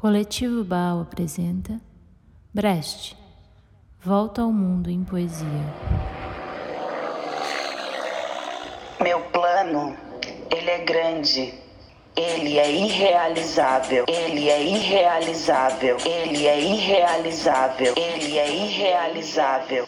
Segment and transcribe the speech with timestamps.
[0.00, 1.80] Coletivo Baal apresenta
[2.54, 3.16] Brecht
[4.00, 5.44] Volta ao Mundo em Poesia.
[9.02, 9.98] Meu plano,
[10.56, 11.52] ele é grande.
[12.14, 14.04] Ele é irrealizável.
[14.06, 15.96] Ele é irrealizável.
[16.06, 17.94] Ele é irrealizável.
[17.96, 19.84] Ele é irrealizável.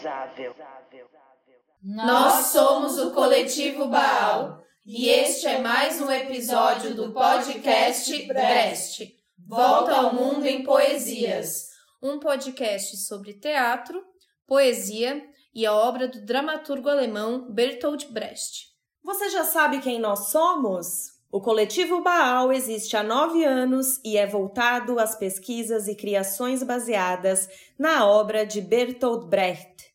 [1.81, 9.20] Nós somos o Coletivo Baal e este é mais um episódio do podcast Brecht
[9.53, 14.01] Volta ao Mundo em Poesias, um podcast sobre teatro,
[14.47, 15.21] poesia
[15.53, 18.69] e a obra do dramaturgo alemão Bertolt Brecht.
[19.03, 21.19] Você já sabe quem nós somos?
[21.29, 27.49] O coletivo Baal existe há nove anos e é voltado às pesquisas e criações baseadas
[27.77, 29.93] na obra de Bertolt Brecht.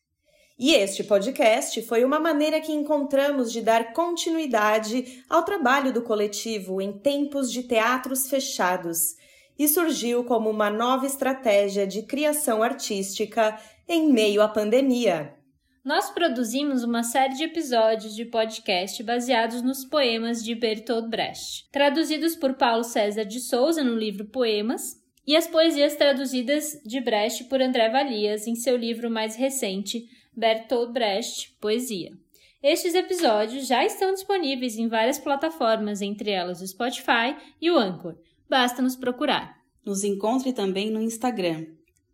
[0.59, 6.79] E este podcast foi uma maneira que encontramos de dar continuidade ao trabalho do coletivo
[6.79, 9.15] em tempos de teatros fechados
[9.57, 15.33] e surgiu como uma nova estratégia de criação artística em meio à pandemia.
[15.83, 22.35] Nós produzimos uma série de episódios de podcast baseados nos poemas de Bertolt Brecht, traduzidos
[22.35, 27.61] por Paulo César de Souza no livro Poemas, e as poesias traduzidas de Brecht por
[27.61, 32.11] André Valias em seu livro mais recente, Bertolt Brecht Poesia.
[32.61, 38.15] Estes episódios já estão disponíveis em várias plataformas, entre elas o Spotify e o Anchor
[38.49, 39.56] basta nos procurar.
[39.87, 41.65] Nos encontre também no Instagram.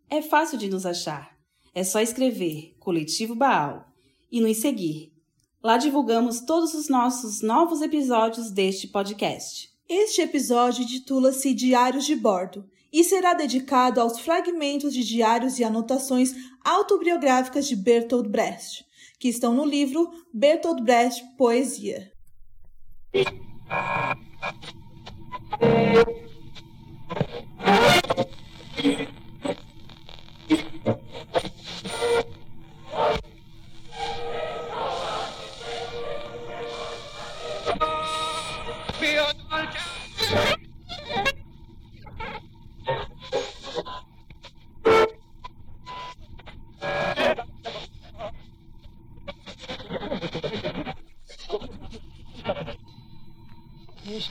[0.08, 1.36] É fácil de nos achar.
[1.74, 3.92] É só escrever Coletivo Baal
[4.30, 5.12] e nos seguir.
[5.60, 9.70] Lá divulgamos todos os nossos novos episódios deste podcast.
[9.88, 16.32] Este episódio titula-se Diários de Bordo e será dedicado aos fragmentos de diários e anotações
[16.64, 18.86] autobiográficas de Bertolt Brecht,
[19.18, 22.12] que estão no livro Bertolt Brecht Poesia.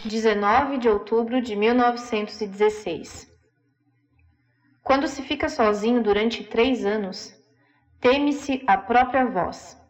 [0.06, 3.32] 19 de outubro de 1916.
[4.84, 7.34] Quando se fica sozinho durante três anos,
[8.02, 9.82] teme-se a própria voz.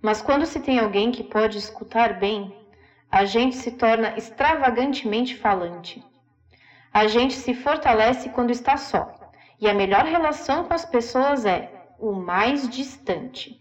[0.00, 2.56] Mas quando se tem alguém que pode escutar bem,
[3.10, 6.00] a gente se torna extravagantemente falante.
[6.92, 9.16] A gente se fortalece quando está só,
[9.60, 13.58] e a melhor relação com as pessoas é o mais distante.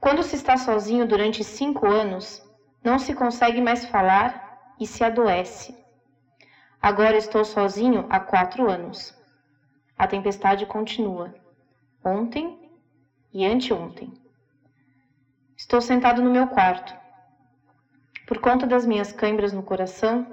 [0.00, 2.42] Quando se está sozinho durante cinco anos,
[2.82, 4.49] não se consegue mais falar
[4.80, 5.76] e se adoece.
[6.80, 9.14] Agora estou sozinho há quatro anos.
[9.98, 11.34] A tempestade continua.
[12.02, 12.70] Ontem
[13.30, 14.10] e anteontem.
[15.54, 16.98] Estou sentado no meu quarto.
[18.26, 20.26] Por conta das minhas câimbras no coração,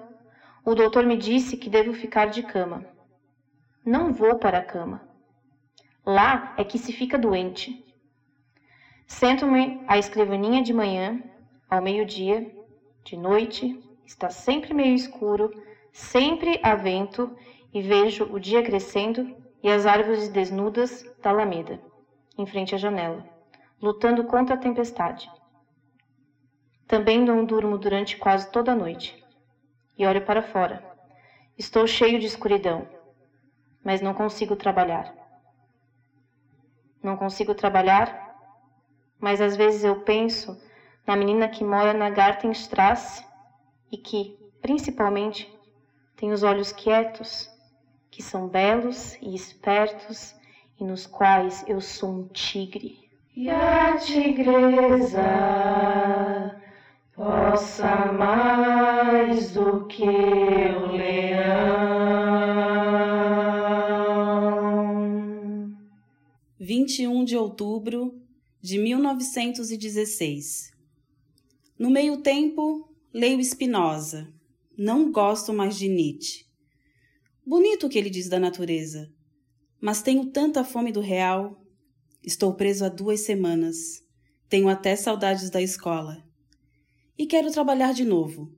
[0.64, 2.86] o doutor me disse que devo ficar de cama.
[3.86, 5.02] Não vou para a cama.
[6.06, 7.84] Lá é que se fica doente.
[9.06, 11.22] Sento-me à escrivaninha de manhã,
[11.70, 12.50] ao meio-dia,
[13.04, 15.52] de noite, Está sempre meio escuro,
[15.92, 17.38] sempre há vento,
[17.74, 21.82] e vejo o dia crescendo e as árvores desnudas da alameda,
[22.38, 23.28] em frente à janela,
[23.82, 25.30] lutando contra a tempestade.
[26.88, 29.22] Também não durmo durante quase toda a noite.
[29.98, 30.82] E olho para fora.
[31.58, 32.88] Estou cheio de escuridão,
[33.84, 35.14] mas não consigo trabalhar.
[37.04, 38.40] Não consigo trabalhar,
[39.20, 40.58] mas às vezes eu penso
[41.06, 43.27] na menina que mora na Gartenstrasse
[43.92, 45.52] e que, principalmente,
[46.16, 47.50] tem os olhos quietos,
[48.10, 50.36] que são belos e espertos
[50.80, 53.08] e nos quais eu sou um tigre.
[53.36, 55.22] E a tigresa
[57.16, 62.28] possa mais do que o leão.
[66.60, 68.20] 21 de outubro
[68.62, 70.74] de 1916.
[71.78, 74.28] No meio tempo, Leio Spinoza.
[74.78, 76.46] Não gosto mais de Nietzsche.
[77.46, 79.10] Bonito o que ele diz da natureza.
[79.80, 81.66] Mas tenho tanta fome do real.
[82.22, 84.04] Estou preso há duas semanas.
[84.50, 86.22] Tenho até saudades da escola.
[87.18, 88.54] E quero trabalhar de novo.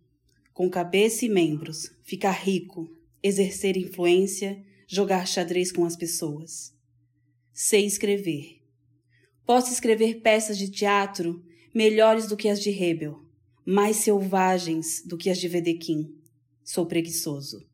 [0.51, 1.91] Com cabeça e membros.
[2.01, 2.89] Ficar rico.
[3.21, 4.65] Exercer influência.
[4.87, 6.73] Jogar xadrez com as pessoas.
[7.53, 8.63] Sei escrever.
[9.45, 13.28] Posso escrever peças de teatro melhores do que as de Hebel
[13.71, 16.17] mais selvagens do que as de Vedequim.
[16.63, 17.69] Sou preguiçoso.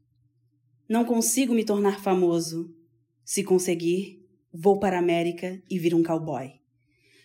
[0.89, 2.69] Não consigo me tornar famoso.
[3.23, 4.21] Se conseguir,
[4.51, 6.51] vou para a América e vir um cowboy.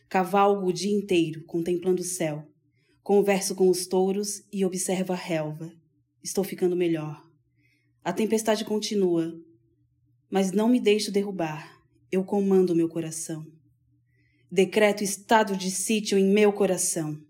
[0.08, 2.46] Cavalgo o dia inteiro, contemplando o céu.
[3.02, 5.72] Converso com os touros e observo a relva.
[6.22, 7.28] Estou ficando melhor.
[8.04, 9.36] A tempestade continua,
[10.30, 11.82] mas não me deixo derrubar.
[12.08, 13.44] Eu comando meu coração.
[14.48, 17.20] Decreto estado de sítio em meu coração.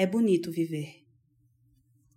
[0.00, 1.04] É bonito viver.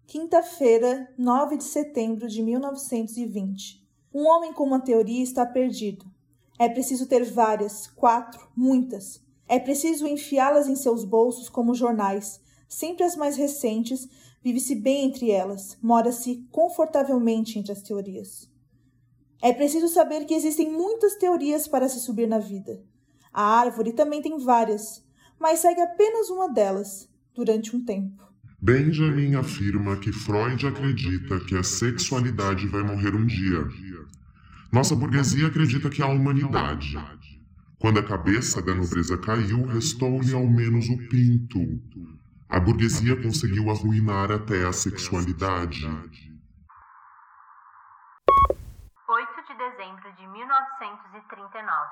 [0.07, 3.85] Quinta-feira, 9 de setembro de 1920.
[4.13, 6.05] Um homem com uma teoria está perdido.
[6.57, 9.21] É preciso ter várias, quatro, muitas.
[9.49, 12.39] É preciso enfiá-las em seus bolsos como jornais,
[12.69, 14.07] sempre as mais recentes.
[14.41, 18.49] Vive-se bem entre elas, mora-se confortavelmente entre as teorias.
[19.41, 22.81] É preciso saber que existem muitas teorias para se subir na vida.
[23.33, 25.03] A árvore também tem várias,
[25.37, 28.23] mas segue apenas uma delas durante um tempo.
[28.63, 33.67] Benjamin afirma que Freud acredita que a sexualidade vai morrer um dia.
[34.71, 36.97] Nossa burguesia acredita que há humanidade.
[37.77, 41.59] Quando a cabeça da nobreza caiu, restou-lhe ao menos o pinto.
[42.47, 45.85] A burguesia conseguiu arruinar até a sexualidade.
[45.85, 46.09] 8
[49.45, 51.91] de dezembro de 1939.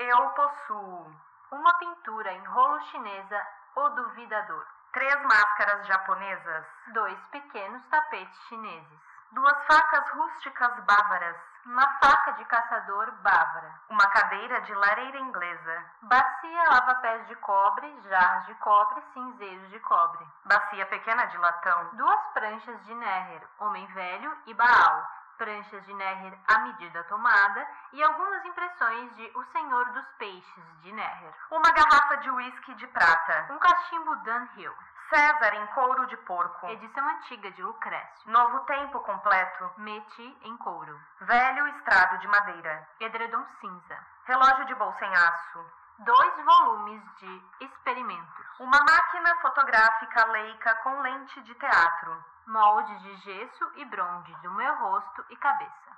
[0.00, 1.06] Eu possuo
[1.50, 3.40] uma pintura em rolo chinesa,
[3.74, 9.00] O Duvidador três máscaras japonesas, dois pequenos tapetes chineses,
[9.32, 16.64] duas facas rústicas bávaras, uma faca de caçador bávara, uma cadeira de lareira inglesa, bacia
[16.70, 22.84] lava-pés de cobre, jarras de cobre, cinzeiros de cobre, bacia pequena de latão, duas pranchas
[22.86, 25.06] de Neher, homem velho e Baal,
[25.40, 30.92] pranchas de Neher à medida tomada e algumas impressões de O Senhor dos Peixes de
[30.92, 31.34] Neher.
[31.50, 33.46] Uma garrafa de uísque de prata.
[33.50, 34.74] Um cachimbo Dunhill.
[35.08, 36.68] César em couro de porco.
[36.68, 38.30] Edição antiga de Lucrécio.
[38.30, 39.72] Novo tempo completo.
[39.78, 41.00] Meti em couro.
[41.22, 42.86] Velho estrado de madeira.
[43.00, 43.98] Edredom cinza.
[44.26, 45.64] Relógio de bolsa em aço.
[46.02, 48.46] Dois volumes de experimentos.
[48.58, 54.74] Uma máquina fotográfica leica com lente de teatro moldes de gesso e bronze do meu
[54.76, 55.90] rosto e cabeça.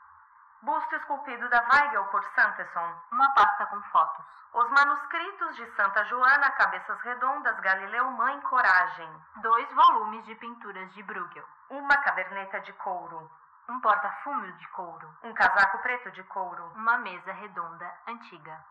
[0.61, 2.95] Busto esculpido da Weigel por Santeson.
[3.13, 4.25] Uma pasta com fotos.
[4.53, 9.09] Os manuscritos de Santa Joana, Cabeças Redondas, Galileu Mãe, Coragem.
[9.37, 11.47] Dois volumes de pinturas de Bruegel.
[11.71, 13.31] Uma caderneta de couro.
[13.69, 15.17] Um porta-fúmio de couro.
[15.23, 16.73] Um casaco preto de couro.
[16.75, 18.63] Uma mesa redonda antiga.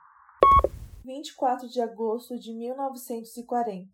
[1.03, 3.89] 24 de agosto de 1940.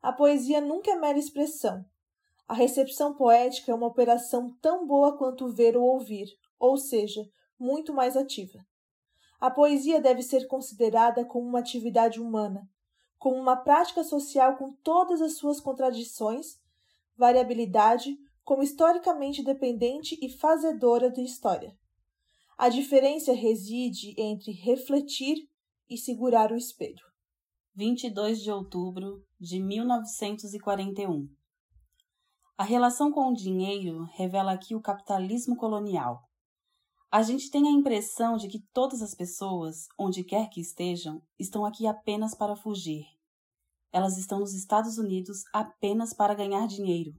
[0.00, 1.84] A poesia nunca é mera expressão,
[2.52, 7.26] a recepção poética é uma operação tão boa quanto ver ou ouvir, ou seja,
[7.58, 8.58] muito mais ativa.
[9.40, 12.68] A poesia deve ser considerada como uma atividade humana,
[13.18, 16.60] como uma prática social com todas as suas contradições,
[17.16, 21.74] variabilidade, como historicamente dependente e fazedora de história.
[22.58, 25.48] A diferença reside entre refletir
[25.92, 27.04] e segurar o espelho.
[27.74, 31.28] 22 de outubro de 1941
[32.62, 36.22] a relação com o dinheiro revela aqui o capitalismo colonial.
[37.10, 41.64] A gente tem a impressão de que todas as pessoas, onde quer que estejam, estão
[41.64, 43.04] aqui apenas para fugir.
[43.90, 47.12] Elas estão nos Estados Unidos apenas para ganhar dinheiro.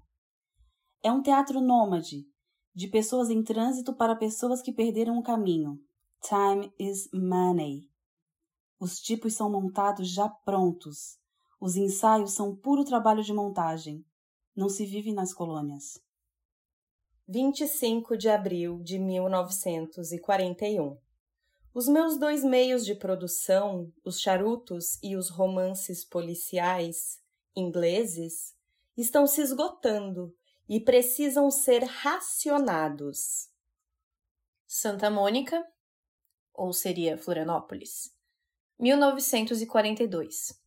[1.03, 2.25] É um teatro nômade,
[2.73, 5.77] de pessoas em trânsito para pessoas que perderam o caminho.
[6.21, 7.92] Time is money.
[8.83, 11.17] Os tipos são montados já prontos.
[11.57, 14.05] Os ensaios são puro trabalho de montagem
[14.53, 16.03] não se vive nas colônias.
[17.29, 20.97] 25 de abril de 1941.
[21.73, 27.23] Os meus dois meios de produção, os charutos e os romances policiais
[27.55, 28.53] ingleses,
[28.97, 30.35] estão se esgotando
[30.67, 33.49] e precisam ser racionados.
[34.67, 35.65] Santa Mônica,
[36.53, 38.13] ou seria Florianópolis,
[38.79, 40.61] 1942.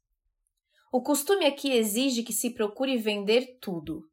[0.93, 4.09] O costume aqui exige que se procure vender tudo,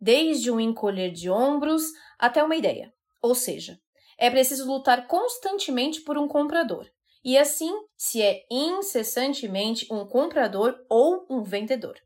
[0.00, 1.84] desde um encolher de ombros
[2.18, 2.92] até uma ideia.
[3.22, 3.80] Ou seja,
[4.18, 6.86] é preciso lutar constantemente por um comprador.
[7.24, 11.98] E assim, se é incessantemente um comprador ou um vendedor.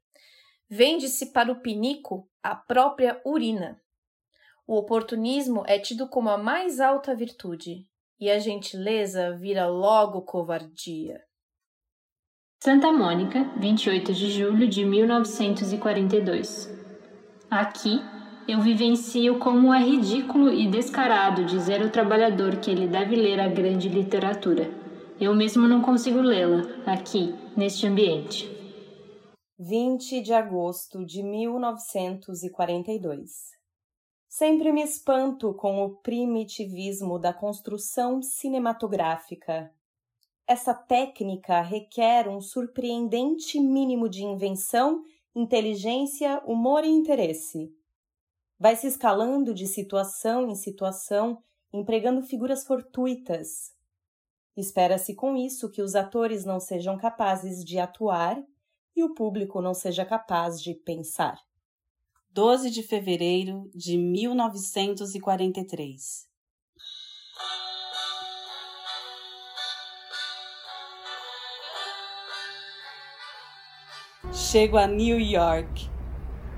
[0.68, 3.80] Vende-se para o pinico a própria urina.
[4.66, 7.86] O oportunismo é tido como a mais alta virtude,
[8.18, 11.20] e a gentileza vira logo covardia.
[12.62, 16.68] Santa Mônica, 28 de julho de 1942.
[17.50, 18.02] Aqui,
[18.46, 23.48] eu vivencio como é ridículo e descarado dizer ao trabalhador que ele deve ler a
[23.48, 24.70] grande literatura.
[25.18, 28.46] Eu mesmo não consigo lê-la aqui, neste ambiente.
[29.58, 33.30] 20 de agosto de 1942.
[34.28, 39.72] Sempre me espanto com o primitivismo da construção cinematográfica.
[40.50, 47.72] Essa técnica requer um surpreendente mínimo de invenção, inteligência, humor e interesse.
[48.58, 51.40] Vai se escalando de situação em situação,
[51.72, 53.72] empregando figuras fortuitas.
[54.56, 58.42] Espera-se com isso que os atores não sejam capazes de atuar
[58.96, 61.38] e o público não seja capaz de pensar.
[62.30, 66.28] 12 de fevereiro de 1943.
[74.40, 75.90] Chego a New York.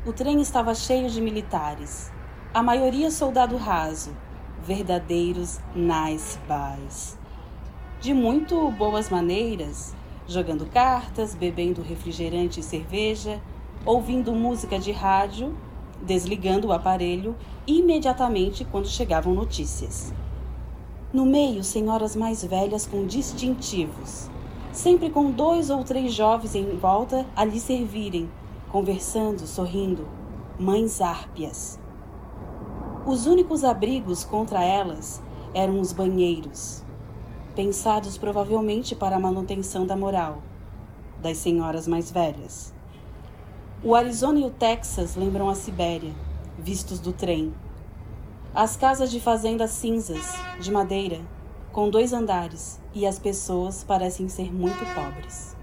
[0.06, 2.12] O trem estava cheio de militares,
[2.54, 4.16] a maioria soldado raso,
[4.62, 7.18] verdadeiros nice guys.
[8.00, 9.96] De muito boas maneiras,
[10.28, 13.42] jogando cartas, bebendo refrigerante e cerveja,
[13.84, 15.52] ouvindo música de rádio,
[16.00, 17.34] desligando o aparelho
[17.66, 20.14] imediatamente quando chegavam notícias.
[21.12, 24.30] No meio, senhoras mais velhas com distintivos,
[24.73, 28.29] sempre com dois ou três jovens em volta a lhe servirem,
[28.71, 30.09] conversando, sorrindo,
[30.59, 31.79] mães árpias.
[33.07, 35.23] Os únicos abrigos contra elas
[35.55, 36.83] eram os banheiros,
[37.55, 40.43] pensados provavelmente para a manutenção da moral
[41.23, 42.75] das senhoras mais velhas.
[43.83, 46.12] O Arizona e o Texas lembram a Sibéria,
[46.59, 47.55] vistos do trem.
[48.55, 51.21] As casas de fazenda cinzas, de madeira,
[51.73, 55.57] com dois andares, e as pessoas parecem ser muito pobres.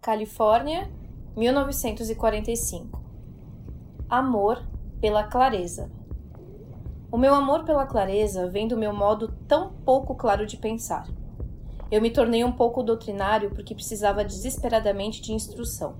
[0.00, 0.90] Califórnia,
[1.36, 3.02] 1945.
[4.08, 4.66] Amor
[5.00, 5.90] pela clareza.
[7.12, 11.06] O meu amor pela clareza vem do meu modo tão pouco claro de pensar.
[11.90, 15.96] Eu me tornei um pouco doutrinário porque precisava desesperadamente de instrução.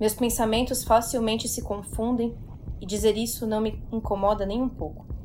[0.00, 2.36] Meus pensamentos facilmente se confundem
[2.80, 5.17] e dizer isso não me incomoda nem um pouco.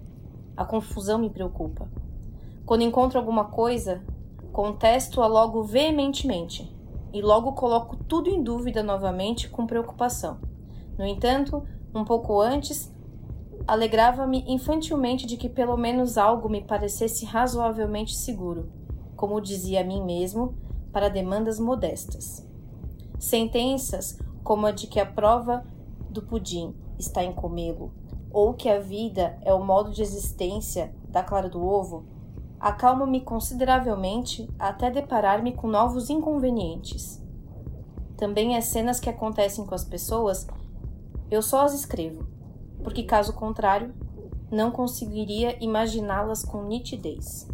[0.56, 1.90] A confusão me preocupa.
[2.66, 4.02] Quando encontro alguma coisa,
[4.52, 6.72] contesto-a logo veementemente
[7.12, 10.40] e logo coloco tudo em dúvida novamente com preocupação.
[10.98, 12.94] No entanto, um pouco antes,
[13.68, 18.70] alegrava-me infantilmente de que pelo menos algo me parecesse razoavelmente seguro
[19.24, 20.54] como dizia a mim mesmo,
[20.92, 22.46] para demandas modestas.
[23.18, 25.66] Sentenças como a de que a prova
[26.10, 27.94] do pudim está em comê-lo,
[28.34, 32.06] ou que a vida é o modo de existência da clara do ovo,
[32.60, 37.22] acalmam-me consideravelmente até deparar-me com novos inconvenientes.
[38.18, 40.48] Também as cenas que acontecem com as pessoas,
[41.30, 42.26] eu só as escrevo,
[42.84, 43.94] porque caso contrário,
[44.50, 47.48] não conseguiria imaginá-las com nitidez.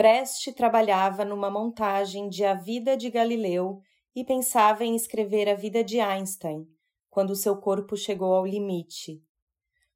[0.00, 3.82] Brecht trabalhava numa montagem de A Vida de Galileu
[4.16, 6.66] e pensava em escrever A Vida de Einstein,
[7.10, 9.22] quando seu corpo chegou ao limite.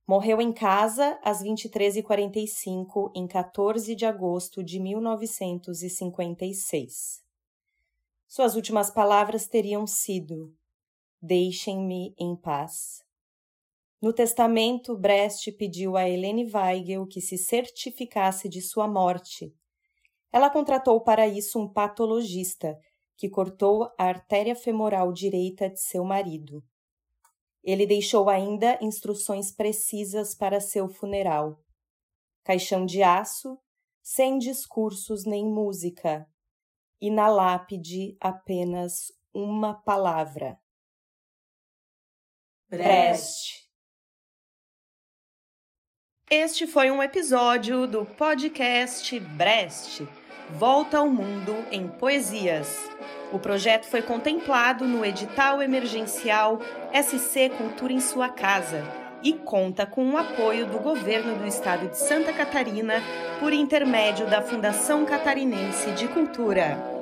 [0.06, 7.25] Morreu em casa às 23h45, em 14 de agosto de 1956.
[8.28, 10.54] Suas últimas palavras teriam sido:
[11.18, 13.02] Deixem-me em paz.
[14.02, 19.56] No testamento, Brecht pediu a Helene Weigel que se certificasse de sua morte
[20.35, 22.76] ela contratou para isso um patologista
[23.17, 26.61] que cortou a artéria femoral direita de seu marido.
[27.62, 31.62] Ele deixou ainda instruções precisas para seu funeral.
[32.43, 33.57] Caixão de aço,
[34.03, 36.29] sem discursos nem música,
[37.00, 40.59] e na lápide apenas uma palavra.
[42.69, 43.62] Brest.
[46.29, 50.03] Este foi um episódio do podcast Brest
[50.50, 52.90] Volta ao Mundo em Poesias.
[53.32, 56.60] O projeto foi contemplado no edital emergencial
[56.92, 58.84] SC Cultura em Sua Casa
[59.22, 63.02] e conta com o apoio do governo do estado de Santa Catarina
[63.40, 66.93] por intermédio da Fundação Catarinense de Cultura.